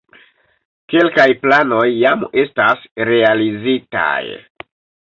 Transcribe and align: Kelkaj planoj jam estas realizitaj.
Kelkaj 0.93 1.25
planoj 1.43 1.85
jam 2.05 2.27
estas 2.47 2.91
realizitaj. 3.13 4.21